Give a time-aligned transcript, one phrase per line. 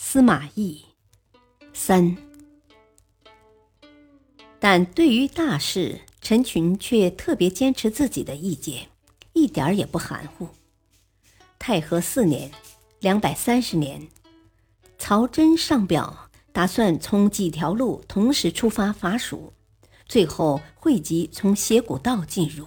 [0.00, 0.84] 司马懿
[1.74, 2.16] 三，
[4.60, 8.88] 但对于大事，陈群却特别坚持自己的意见，
[9.32, 10.50] 一点儿也不含糊。
[11.58, 12.52] 太和四年
[13.00, 14.08] （两百三十年），
[14.98, 19.52] 曹真上表，打算从几条路同时出发伐蜀，
[20.06, 22.64] 最后汇集从斜谷道进入。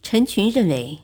[0.00, 1.00] 陈群认为，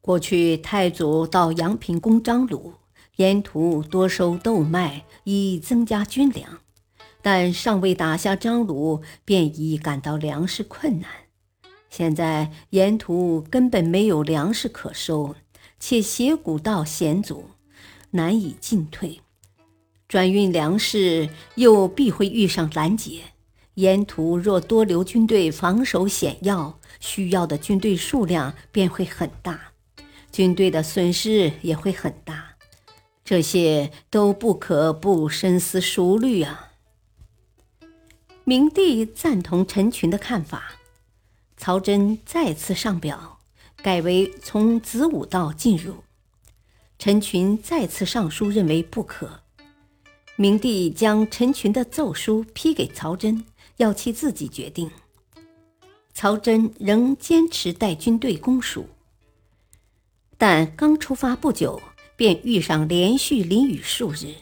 [0.00, 2.74] 过去太祖到阳平攻张鲁。
[3.18, 6.60] 沿途多收豆麦，以增加军粮，
[7.20, 11.10] 但尚未打下张鲁，便已感到粮食困难。
[11.90, 15.34] 现在沿途根本没有粮食可收，
[15.80, 17.50] 且斜谷道险阻，
[18.12, 19.18] 难以进退。
[20.06, 23.22] 转运粮食又必会遇上拦截。
[23.74, 29.72] 沿途若多留军队防守险要，需要的军队数量便会很大，
[30.30, 32.47] 军队的损失也会很大。
[33.28, 36.72] 这些都不可不深思熟虑啊！
[38.44, 40.76] 明帝赞同陈群的看法，
[41.54, 43.40] 曹真再次上表，
[43.82, 45.96] 改为从子午道进入。
[46.98, 49.40] 陈群再次上书，认为不可。
[50.36, 53.44] 明帝将陈群的奏书批给曹真，
[53.76, 54.90] 要其自己决定。
[56.14, 58.88] 曹真仍坚持带军队攻蜀，
[60.38, 61.78] 但刚出发不久。
[62.18, 64.34] 便遇上连续淋雨数日，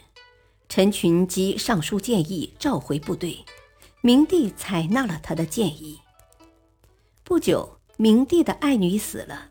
[0.67, 3.45] 陈群即上书建议召回部队，
[4.01, 5.99] 明帝采纳了他的建议。
[7.23, 9.49] 不久，明帝的爱女死了，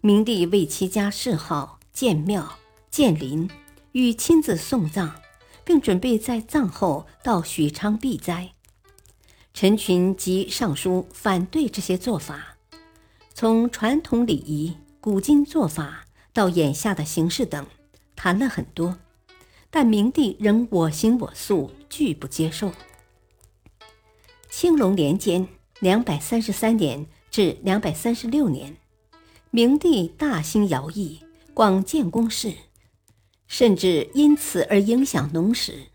[0.00, 2.58] 明帝为其家谥号建庙、
[2.90, 3.48] 建陵，
[3.92, 5.14] 欲亲自送葬，
[5.64, 8.50] 并准备在葬后到许昌避灾。
[9.54, 12.56] 陈群即上书反对这些做法，
[13.32, 16.06] 从传统礼仪、古今做法。
[16.38, 17.66] 到眼下的形势等，
[18.14, 18.96] 谈了很多，
[19.70, 22.70] 但明帝仍我行我素，拒不接受。
[24.48, 25.48] 兴隆年间
[25.82, 28.76] （两百三十三年至两百三十六年），
[29.50, 31.18] 明帝大兴徭役，
[31.52, 32.54] 广建宫室，
[33.48, 35.88] 甚至因此而影响农时。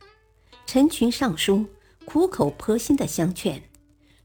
[0.66, 1.68] 陈群上书，
[2.04, 3.64] 苦口婆心地相劝，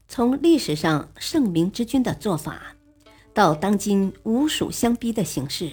[0.09, 2.75] 从历史上圣明之君的做法，
[3.33, 5.71] 到当今吴蜀相逼的形势。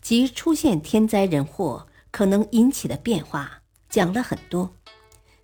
[0.00, 4.74] 即出现天灾人祸可能引起的变化，讲了很多。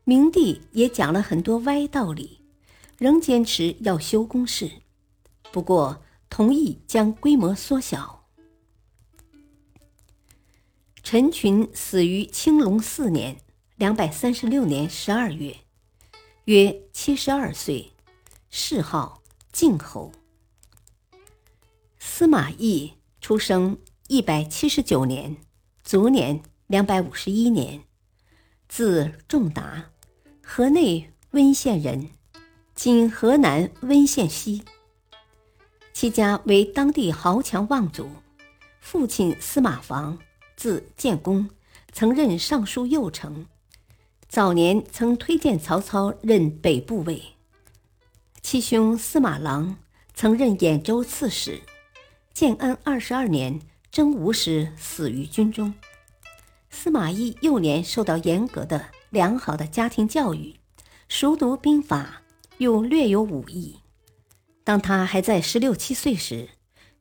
[0.05, 2.41] 明帝也讲了很多歪道理，
[2.99, 4.71] 仍坚持要修宫室，
[5.53, 8.27] 不过同意将规模缩小。
[11.03, 13.39] 陈群死于青龙四年
[13.77, 15.57] （两百三十六年）十二月，
[16.45, 17.93] 约七十二岁，
[18.51, 19.23] 谥号
[19.53, 20.13] 靖侯。
[21.99, 23.79] 司马懿出生。
[24.09, 25.35] 一百七十九年，
[25.83, 27.85] 卒年两百五十一年，
[28.69, 29.87] 字仲达，
[30.43, 32.11] 河内温县人，
[32.75, 34.63] 今河南温县西。
[35.95, 38.11] 其家为当地豪强望族，
[38.79, 40.19] 父亲司马防，
[40.55, 41.49] 字建公，
[41.91, 43.47] 曾任尚书右丞，
[44.29, 47.23] 早年曾推荐曹操任北部尉。
[48.43, 49.79] 其兄司马郎
[50.13, 51.63] 曾任兖州刺史，
[52.35, 53.59] 建安二十二年。
[53.95, 55.73] 征吴时死于军中。
[56.69, 60.57] 司马懿幼年受到严格的、良好的家庭教育，
[61.07, 62.23] 熟读兵法，
[62.59, 63.77] 又略有武艺。
[64.65, 66.49] 当他还在十六七岁时，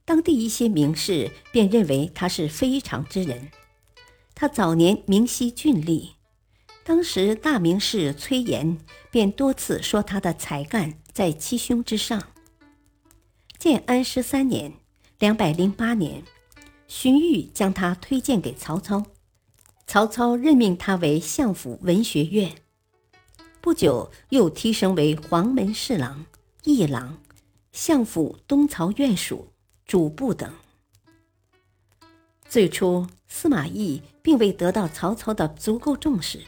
[0.05, 3.49] 当地一些名士便认为他是非常之人。
[4.35, 6.11] 他早年明晰俊丽，
[6.83, 8.77] 当时大名士崔琰
[9.09, 12.21] 便多次说他的才干在七兄之上。
[13.57, 14.73] 建安十三年
[15.17, 16.21] （两百零八年）。
[16.87, 19.03] 荀彧将他推荐给曹操，
[19.87, 22.55] 曹操任命他为相府文学院，
[23.61, 26.25] 不久又提升为黄门侍郎、
[26.63, 27.17] 议郎、
[27.71, 29.47] 相府东曹院属、
[29.85, 30.53] 主簿等。
[32.47, 36.39] 最初，司马懿并未得到曹操的足够重视。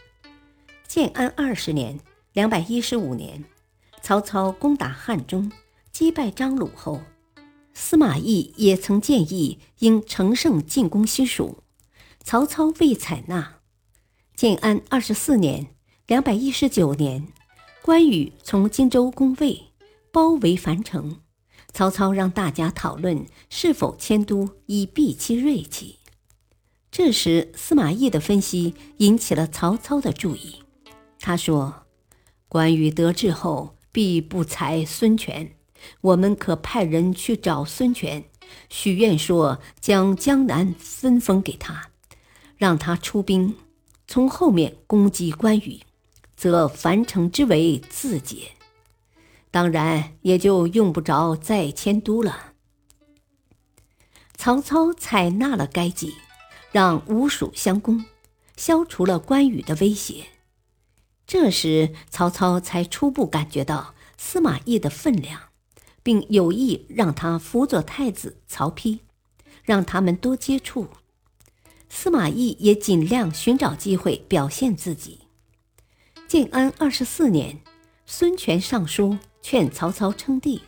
[0.87, 1.99] 建安二十年
[2.33, 3.43] （两百一十五年），
[4.03, 5.51] 曹操攻打汉中，
[5.91, 7.01] 击败张鲁后。
[7.77, 11.61] 司马懿也曾建议应乘胜进攻西蜀，
[12.23, 13.57] 曹操未采纳。
[14.33, 15.67] 建安二十四年
[16.07, 17.27] （两百一十九年），
[17.83, 19.65] 关羽从荆州攻魏，
[20.11, 21.21] 包围樊城。
[21.73, 25.99] 曹操让大家讨论是否迁都，以避其锐气。
[26.89, 30.63] 这时，司马懿的分析引起了曹操的注意。
[31.19, 31.83] 他说
[32.47, 35.54] ：“关羽得志后，必不才孙权。
[36.01, 38.25] 我们可派人去找孙权，
[38.69, 41.89] 许愿说将江南分封给他，
[42.57, 43.55] 让他出兵。”
[44.07, 45.79] 从后面攻击关羽，
[46.35, 48.51] 则樊城之围自解，
[49.49, 52.53] 当然也就用不着再迁都了。
[54.37, 56.13] 曹操采纳了该计，
[56.71, 58.05] 让吴蜀相攻，
[58.55, 60.25] 消除了关羽的威胁。
[61.25, 65.41] 这时，曹操才初步感觉到司马懿的分量，
[66.05, 68.99] 并有意让他辅佐太子曹丕，
[69.63, 70.87] 让他们多接触。
[71.89, 75.21] 司马懿也尽量寻找机会表现自己。
[76.27, 77.59] 建安二十四年，
[78.05, 80.61] 孙权上书劝曹操称帝，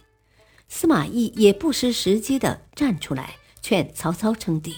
[0.68, 4.78] 司马懿也不失时机地站出来劝曹操称帝。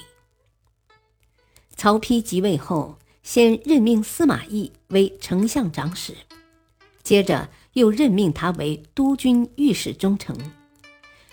[1.77, 6.13] 曹丕即位后，先任命司马懿为丞相长史，
[7.01, 10.35] 接着又任命他为督军御史中丞，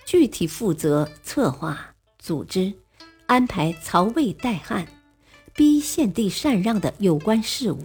[0.04, 2.72] 具体负责策划、组织、
[3.26, 4.86] 安排曹魏代汉。
[5.54, 7.82] 逼献帝禅让的有关事务，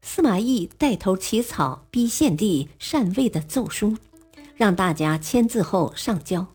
[0.00, 3.96] 司马懿带头起草逼献帝禅位的奏书，
[4.56, 6.48] 让大家签字后上交。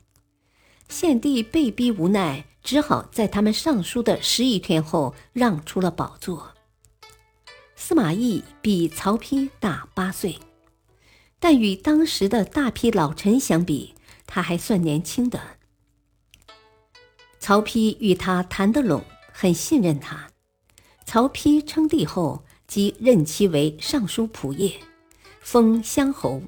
[0.90, 6.52] 献帝被逼无奈，只好在他们上书的十一天后让出了宝座。
[7.78, 10.38] 司马懿比曹丕大八岁，
[11.40, 13.94] 但与当时的大批老臣相比，
[14.26, 15.40] 他还算年轻的。
[17.40, 19.04] 曹丕与他谈得拢。
[19.40, 20.32] 很信任他。
[21.06, 24.80] 曹丕称帝后，即任其为尚书仆射，
[25.42, 26.42] 封乡侯。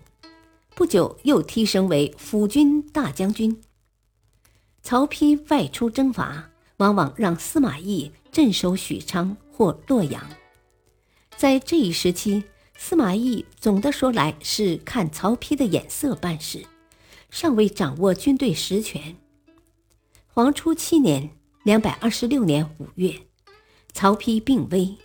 [0.74, 3.62] 不久，又提升为辅军大将军。
[4.82, 10.28] 曹丕外出征伐，往往让司马懿镇守许昌或洛阳。
[11.38, 12.44] 在这一时期，
[12.82, 16.66] 司马懿总的说来是看曹丕的眼色办事，
[17.30, 19.18] 尚未掌握军队实权。
[20.28, 21.32] 黄初七年。
[21.64, 23.28] 两百二十六年五月，
[23.92, 24.98] 曹丕病危，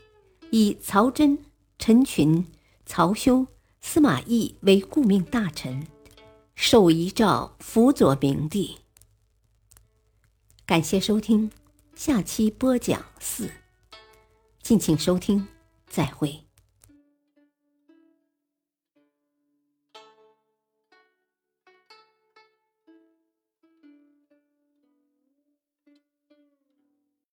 [0.50, 1.36] 以曹真、
[1.78, 2.46] 陈群、
[2.86, 3.48] 曹休、
[3.80, 5.86] 司马懿为顾命大臣，
[6.54, 8.78] 受遗诏辅佐明帝。
[10.64, 11.50] 感谢收听，
[11.96, 13.50] 下期播讲四，
[14.62, 15.48] 敬请收听，
[15.88, 16.43] 再会。